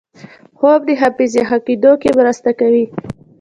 [0.57, 2.85] خوب د حافظې ښه کېدو کې مرسته کوي